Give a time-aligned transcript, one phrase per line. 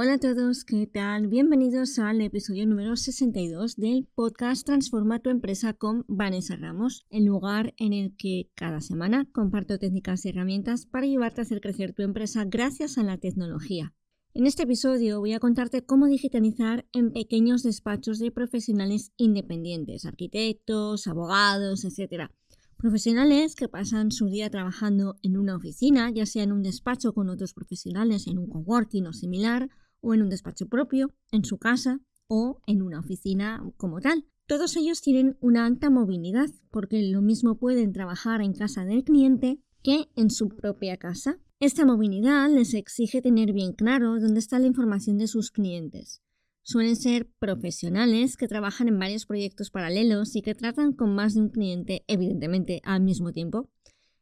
[0.00, 1.26] Hola a todos, ¿qué tal?
[1.26, 7.74] Bienvenidos al episodio número 62 del podcast Transforma tu empresa con Vanessa Ramos, el lugar
[7.78, 12.02] en el que cada semana comparto técnicas y herramientas para ayudarte a hacer crecer tu
[12.02, 13.92] empresa gracias a la tecnología.
[14.34, 21.08] En este episodio voy a contarte cómo digitalizar en pequeños despachos de profesionales independientes, arquitectos,
[21.08, 22.30] abogados, etc.
[22.76, 27.30] Profesionales que pasan su día trabajando en una oficina, ya sea en un despacho con
[27.30, 29.68] otros profesionales, en un coworking o similar,
[30.00, 34.24] o en un despacho propio, en su casa o en una oficina como tal.
[34.46, 39.60] Todos ellos tienen una alta movilidad porque lo mismo pueden trabajar en casa del cliente
[39.82, 41.38] que en su propia casa.
[41.60, 46.22] Esta movilidad les exige tener bien claro dónde está la información de sus clientes.
[46.62, 51.40] Suelen ser profesionales que trabajan en varios proyectos paralelos y que tratan con más de
[51.40, 53.70] un cliente, evidentemente, al mismo tiempo.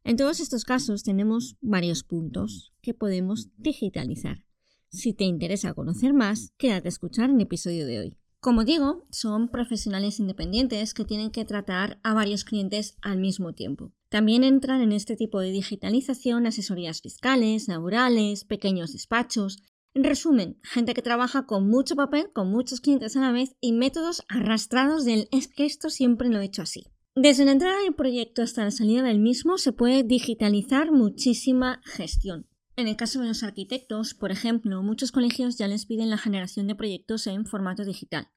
[0.05, 4.46] En todos estos casos tenemos varios puntos que podemos digitalizar.
[4.89, 8.17] Si te interesa conocer más, quédate a escuchar el episodio de hoy.
[8.41, 13.93] Como digo, son profesionales independientes que tienen que tratar a varios clientes al mismo tiempo.
[14.09, 19.59] También entran en este tipo de digitalización asesorías fiscales, laborales, pequeños despachos.
[19.95, 23.73] En resumen, gente que trabaja con mucho papel, con muchos clientes a la vez y
[23.73, 26.85] métodos arrastrados del es que esto siempre lo he hecho así.
[27.17, 32.47] Desde la entrada del proyecto hasta la salida del mismo se puede digitalizar muchísima gestión.
[32.79, 36.67] En el caso de los arquitectos, por ejemplo, muchos colegios ya les piden la generación
[36.67, 38.29] de proyectos en formato digital.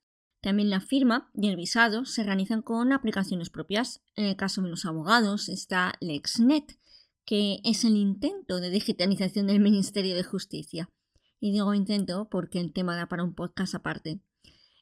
[0.42, 4.02] También la firma y el visado se realizan con aplicaciones propias.
[4.16, 6.80] En el caso de los abogados está LexNet,
[7.26, 10.90] que es el intento de digitalización del Ministerio de Justicia.
[11.42, 14.22] Y digo intento porque el tema da para un podcast aparte.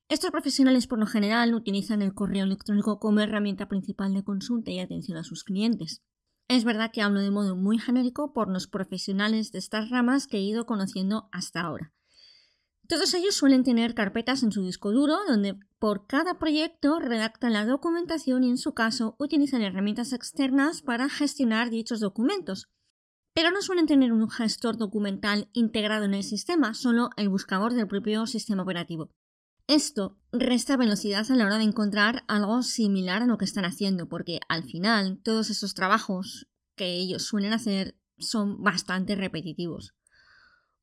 [0.07, 4.79] Estos profesionales por lo general utilizan el correo electrónico como herramienta principal de consulta y
[4.79, 6.03] atención a sus clientes.
[6.47, 10.37] Es verdad que hablo de modo muy genérico por los profesionales de estas ramas que
[10.37, 11.93] he ido conociendo hasta ahora.
[12.87, 17.65] Todos ellos suelen tener carpetas en su disco duro donde por cada proyecto redactan la
[17.65, 22.69] documentación y en su caso utilizan herramientas externas para gestionar dichos documentos.
[23.33, 27.87] Pero no suelen tener un gestor documental integrado en el sistema, solo el buscador del
[27.87, 29.11] propio sistema operativo.
[29.67, 34.07] Esto resta velocidad a la hora de encontrar algo similar a lo que están haciendo,
[34.07, 39.93] porque al final todos esos trabajos que ellos suelen hacer son bastante repetitivos.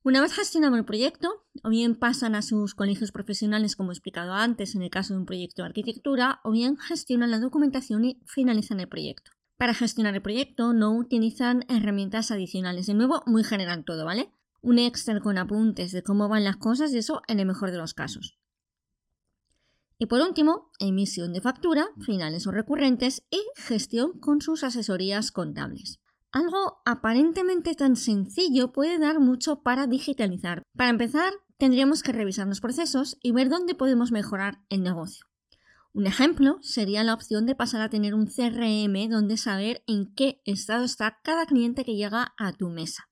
[0.03, 4.33] Una vez gestionado el proyecto, o bien pasan a sus colegios profesionales como he explicado
[4.33, 8.21] antes en el caso de un proyecto de arquitectura, o bien gestionan la documentación y
[8.27, 9.31] finalizan el proyecto.
[9.57, 14.31] Para gestionar el proyecto no utilizan herramientas adicionales, de nuevo muy general todo, ¿vale?
[14.61, 17.79] Un Excel con apuntes de cómo van las cosas y eso en el mejor de
[17.79, 18.37] los casos.
[19.97, 25.99] Y por último, emisión de factura, finales o recurrentes y gestión con sus asesorías contables.
[26.31, 30.63] Algo aparentemente tan sencillo puede dar mucho para digitalizar.
[30.75, 35.25] Para empezar, tendríamos que revisar los procesos y ver dónde podemos mejorar el negocio.
[35.93, 40.41] Un ejemplo sería la opción de pasar a tener un CRM donde saber en qué
[40.43, 43.07] estado está cada cliente que llega a tu mesa.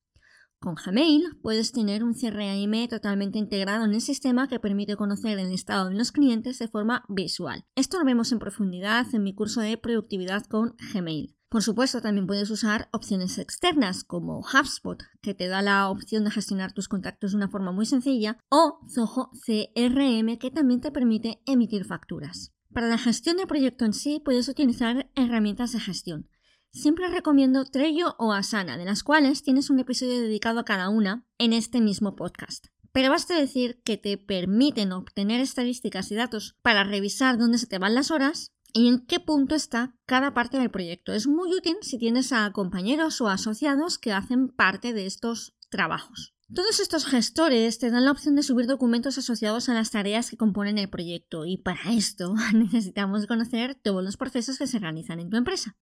[0.63, 5.51] Con Gmail puedes tener un CRM totalmente integrado en el sistema que permite conocer el
[5.51, 7.65] estado de los clientes de forma visual.
[7.75, 11.35] Esto lo vemos en profundidad en mi curso de productividad con Gmail.
[11.49, 16.31] Por supuesto, también puedes usar opciones externas como HubSpot, que te da la opción de
[16.31, 21.41] gestionar tus contactos de una forma muy sencilla, o Zoho CRM, que también te permite
[21.45, 22.53] emitir facturas.
[22.73, 26.29] Para la gestión del proyecto en sí, puedes utilizar herramientas de gestión.
[26.73, 31.23] Siempre recomiendo Trello o Asana, de las cuales tienes un episodio dedicado a cada una
[31.37, 32.65] en este mismo podcast.
[32.91, 37.77] Pero basta decir que te permiten obtener estadísticas y datos para revisar dónde se te
[37.77, 41.13] van las horas y en qué punto está cada parte del proyecto.
[41.13, 46.33] Es muy útil si tienes a compañeros o asociados que hacen parte de estos trabajos.
[46.51, 50.37] Todos estos gestores te dan la opción de subir documentos asociados a las tareas que
[50.37, 55.29] componen el proyecto y para esto necesitamos conocer todos los procesos que se realizan en
[55.29, 55.77] tu empresa.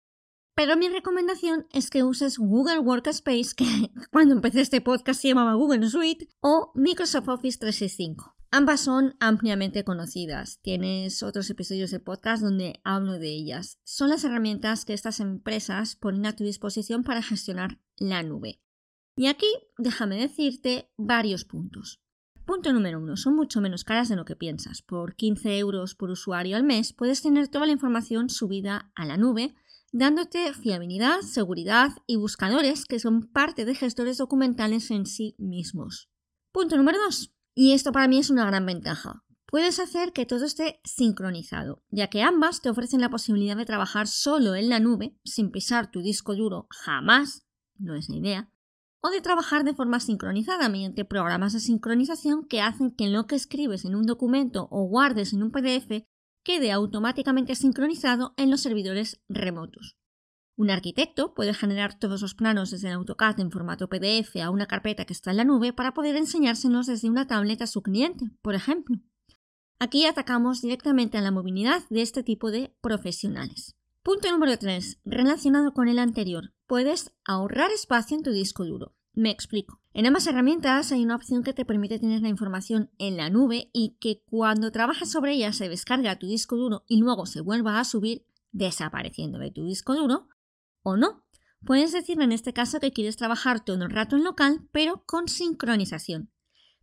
[0.56, 3.66] Pero mi recomendación es que uses Google Workspace, que
[4.10, 8.34] cuando empecé este podcast se llamaba Google Suite, o Microsoft Office 365.
[8.50, 10.60] Ambas son ampliamente conocidas.
[10.62, 13.78] Tienes otros episodios del podcast donde hablo de ellas.
[13.84, 18.62] Son las herramientas que estas empresas ponen a tu disposición para gestionar la nube.
[19.14, 22.00] Y aquí déjame decirte varios puntos.
[22.46, 24.80] Punto número uno, son mucho menos caras de lo que piensas.
[24.80, 29.16] Por 15 euros por usuario al mes puedes tener toda la información subida a la
[29.16, 29.56] nube,
[29.96, 36.10] dándote fiabilidad, seguridad y buscadores que son parte de gestores documentales en sí mismos.
[36.52, 39.24] Punto número dos, y esto para mí es una gran ventaja.
[39.46, 44.06] Puedes hacer que todo esté sincronizado, ya que ambas te ofrecen la posibilidad de trabajar
[44.06, 47.46] solo en la nube, sin pisar tu disco duro jamás,
[47.78, 48.50] no es la idea,
[49.00, 53.36] o de trabajar de forma sincronizada mediante programas de sincronización que hacen que lo que
[53.36, 56.04] escribes en un documento o guardes en un PDF
[56.46, 59.96] quede automáticamente sincronizado en los servidores remotos.
[60.56, 64.66] Un arquitecto puede generar todos los planos desde el AutoCAD en formato PDF a una
[64.66, 68.30] carpeta que está en la nube para poder enseñárselos desde una tablet a su cliente,
[68.42, 68.96] por ejemplo.
[69.80, 73.74] Aquí atacamos directamente a la movilidad de este tipo de profesionales.
[74.04, 75.00] Punto número 3.
[75.04, 76.54] Relacionado con el anterior.
[76.68, 78.94] Puedes ahorrar espacio en tu disco duro.
[79.14, 79.80] Me explico.
[79.96, 83.70] En ambas herramientas hay una opción que te permite tener la información en la nube
[83.72, 87.40] y que cuando trabajas sobre ella se descarga a tu disco duro y luego se
[87.40, 90.28] vuelva a subir, desapareciendo de tu disco duro,
[90.82, 91.24] o no.
[91.64, 95.28] Puedes decirme en este caso que quieres trabajar todo el rato en local, pero con
[95.28, 96.30] sincronización.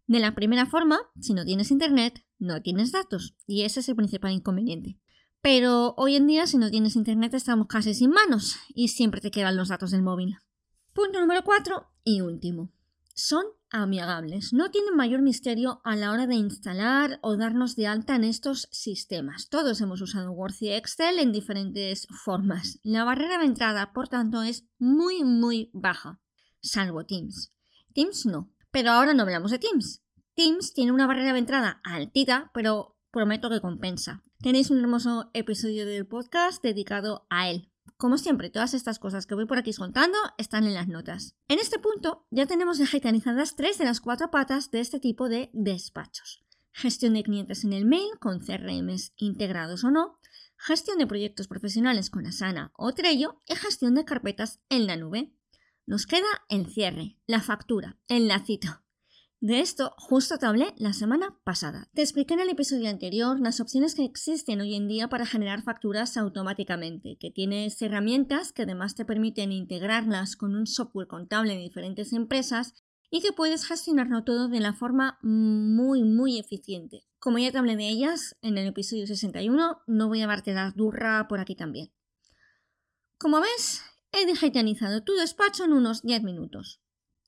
[0.08, 3.96] De la primera forma, si no tienes internet, no tienes datos, y ese es el
[3.96, 4.98] principal inconveniente.
[5.40, 9.30] Pero hoy en día, si no tienes internet, estamos casi sin manos y siempre te
[9.30, 10.40] quedan los datos del móvil.
[10.94, 12.72] Punto número 4 y último
[13.14, 18.16] son amigables, no tienen mayor misterio a la hora de instalar o darnos de alta
[18.16, 19.50] en estos sistemas.
[19.50, 22.80] Todos hemos usado Word y Excel en diferentes formas.
[22.84, 26.22] La barrera de entrada, por tanto, es muy, muy baja,
[26.62, 27.52] salvo Teams.
[27.94, 30.04] Teams no, pero ahora no hablamos de Teams.
[30.36, 34.24] Teams tiene una barrera de entrada altita, pero prometo que compensa.
[34.40, 37.72] Tenéis un hermoso episodio del podcast dedicado a él,
[38.04, 41.38] como siempre, todas estas cosas que voy por aquí contando están en las notas.
[41.48, 45.50] En este punto ya tenemos digitalizadas tres de las cuatro patas de este tipo de
[45.54, 46.44] despachos.
[46.74, 50.20] Gestión de clientes en el mail con CRMs integrados o no,
[50.58, 55.32] gestión de proyectos profesionales con Asana o Trello y gestión de carpetas en la nube.
[55.86, 58.83] Nos queda el cierre, la factura, el lacito.
[59.44, 61.90] De esto justo te hablé la semana pasada.
[61.94, 65.64] Te expliqué en el episodio anterior las opciones que existen hoy en día para generar
[65.64, 71.60] facturas automáticamente, que tienes herramientas que además te permiten integrarlas con un software contable de
[71.60, 72.74] diferentes empresas
[73.12, 77.04] y que puedes gestionarlo todo de la forma muy muy eficiente.
[77.20, 80.72] Como ya te hablé de ellas en el episodio 61, no voy a darte la
[80.72, 81.92] durra por aquí también.
[83.18, 83.82] Como ves,
[84.14, 86.83] he digitalizado tu despacho en unos 10 minutos.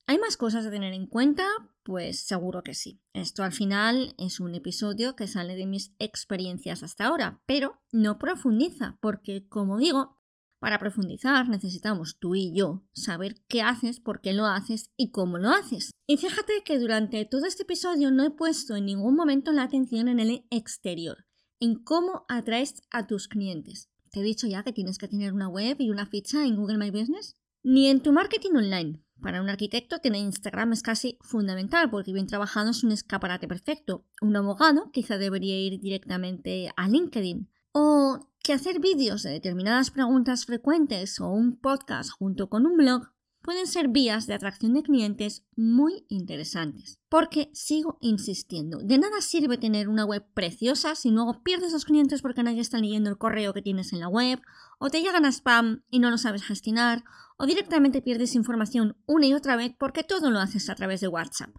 [0.07, 1.47] ¿Hay más cosas a tener en cuenta?
[1.83, 3.01] Pues seguro que sí.
[3.13, 8.19] Esto al final es un episodio que sale de mis experiencias hasta ahora, pero no
[8.19, 10.19] profundiza, porque como digo,
[10.59, 15.39] para profundizar necesitamos tú y yo saber qué haces, por qué lo haces y cómo
[15.39, 15.89] lo haces.
[16.05, 20.07] Y fíjate que durante todo este episodio no he puesto en ningún momento la atención
[20.07, 21.25] en el exterior,
[21.59, 23.89] en cómo atraes a tus clientes.
[24.11, 26.77] Te he dicho ya que tienes que tener una web y una ficha en Google
[26.77, 27.37] My Business.
[27.63, 32.27] Ni en tu marketing online, para un arquitecto, tener Instagram es casi fundamental porque bien
[32.27, 34.05] trabajado es un escaparate perfecto.
[34.21, 37.49] Un abogado quizá debería ir directamente a LinkedIn.
[37.71, 43.14] O que hacer vídeos de determinadas preguntas frecuentes o un podcast junto con un blog
[43.45, 46.99] pueden ser vías de atracción de clientes muy interesantes.
[47.09, 52.23] Porque sigo insistiendo, de nada sirve tener una web preciosa si luego pierdes los clientes
[52.23, 54.41] porque nadie está leyendo el correo que tienes en la web,
[54.79, 57.03] o te llegan a spam y no lo sabes gestionar,
[57.37, 61.07] o directamente pierdes información una y otra vez porque todo lo haces a través de
[61.07, 61.55] WhatsApp.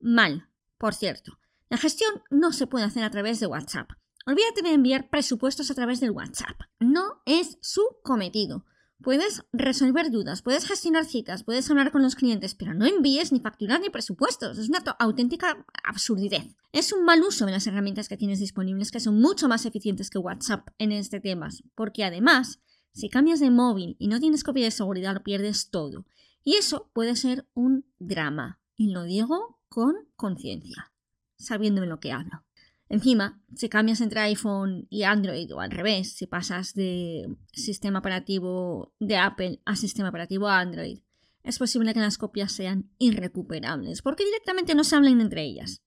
[0.00, 1.38] Mal, por cierto.
[1.68, 3.90] La gestión no se puede hacer a través de WhatsApp.
[4.24, 6.58] Olvídate de enviar presupuestos a través del WhatsApp.
[6.80, 8.64] No es su cometido.
[9.02, 13.40] Puedes resolver dudas, puedes gestionar citas, puedes hablar con los clientes, pero no envíes ni
[13.40, 14.58] facturas ni presupuestos.
[14.58, 16.54] Es una auténtica absurdidez.
[16.70, 20.08] Es un mal uso de las herramientas que tienes disponibles que son mucho más eficientes
[20.08, 22.60] que WhatsApp en este tema, porque además,
[22.92, 26.06] si cambias de móvil y no tienes copia de seguridad, lo pierdes todo.
[26.44, 28.60] Y eso puede ser un drama.
[28.76, 30.92] Y lo digo con conciencia,
[31.36, 32.44] sabiendo de lo que hablo.
[32.92, 38.92] Encima, si cambias entre iPhone y Android o al revés, si pasas de sistema operativo
[39.00, 40.98] de Apple a sistema operativo Android,
[41.42, 45.80] es posible que las copias sean irrecuperables, porque directamente no se hablan entre ellas.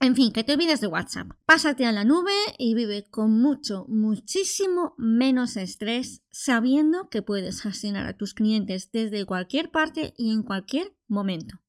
[0.00, 1.32] En fin, que te olvides de WhatsApp.
[1.44, 8.06] Pásate a la nube y vive con mucho, muchísimo menos estrés sabiendo que puedes gestionar
[8.06, 11.60] a tus clientes desde cualquier parte y en cualquier momento.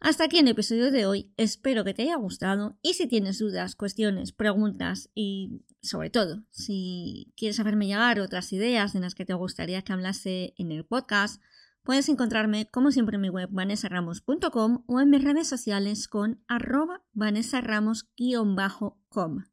[0.00, 3.74] Hasta aquí el episodio de hoy, espero que te haya gustado y si tienes dudas,
[3.74, 9.34] cuestiones, preguntas y sobre todo si quieres hacerme llegar otras ideas en las que te
[9.34, 11.40] gustaría que hablase en el podcast,
[11.88, 17.02] Puedes encontrarme, como siempre, en mi web vanessaramos.com o en mis redes sociales con arroba
[17.14, 19.44] vanessaramos-com.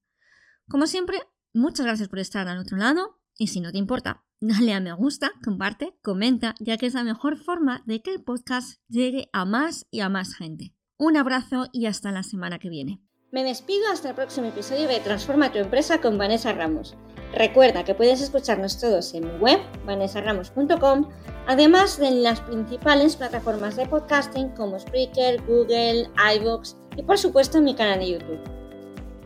[0.68, 1.22] Como siempre,
[1.54, 4.94] muchas gracias por estar al otro lado y si no te importa, dale a me
[4.94, 9.46] gusta, comparte, comenta, ya que es la mejor forma de que el podcast llegue a
[9.46, 10.74] más y a más gente.
[10.98, 13.02] Un abrazo y hasta la semana que viene.
[13.32, 16.96] Me despido hasta el próximo episodio de Transforma tu empresa con Vanessa Ramos.
[17.34, 21.10] Recuerda que puedes escucharnos todos en mi web, vanessaramos.com,
[21.48, 27.58] además de en las principales plataformas de podcasting como Spreaker, Google, iVoox y por supuesto
[27.58, 28.64] en mi canal de YouTube.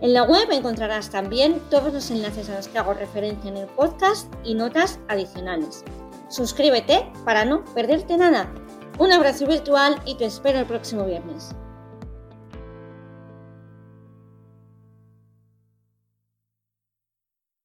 [0.02, 3.68] En la web encontrarás también todos los enlaces a los que hago referencia en el
[3.68, 5.84] podcast y notas adicionales.
[6.30, 8.50] Suscríbete para no perderte nada.
[8.98, 11.54] Un abrazo virtual y te espero el próximo viernes.